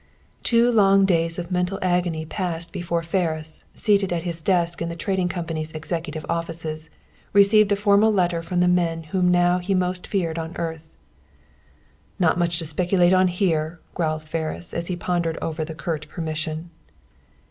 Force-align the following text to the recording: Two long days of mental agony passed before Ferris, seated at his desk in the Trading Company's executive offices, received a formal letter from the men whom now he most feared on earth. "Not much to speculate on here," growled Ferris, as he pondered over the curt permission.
Two 0.41 0.71
long 0.71 1.05
days 1.05 1.37
of 1.37 1.51
mental 1.51 1.77
agony 1.83 2.25
passed 2.25 2.71
before 2.71 3.03
Ferris, 3.03 3.65
seated 3.75 4.11
at 4.11 4.23
his 4.23 4.41
desk 4.41 4.81
in 4.81 4.89
the 4.89 4.95
Trading 4.95 5.29
Company's 5.29 5.73
executive 5.73 6.25
offices, 6.27 6.89
received 7.33 7.71
a 7.71 7.75
formal 7.75 8.11
letter 8.11 8.41
from 8.41 8.61
the 8.61 8.67
men 8.67 9.03
whom 9.03 9.29
now 9.29 9.59
he 9.59 9.75
most 9.75 10.07
feared 10.07 10.39
on 10.39 10.57
earth. 10.57 10.87
"Not 12.17 12.39
much 12.39 12.57
to 12.57 12.65
speculate 12.65 13.13
on 13.13 13.27
here," 13.27 13.79
growled 13.93 14.23
Ferris, 14.23 14.73
as 14.73 14.87
he 14.87 14.95
pondered 14.95 15.37
over 15.39 15.63
the 15.63 15.75
curt 15.75 16.09
permission. 16.09 16.71